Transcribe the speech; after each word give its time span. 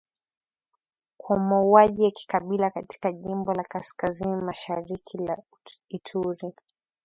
kwa 1.17 1.39
mauaji 1.39 2.03
ya 2.03 2.11
kikabila 2.11 2.69
katika 2.69 3.11
jimbo 3.11 3.53
la 3.53 3.63
kaskazini 3.63 4.35
mashariki 4.35 5.17
la 5.17 5.43
Ituri 5.89 6.53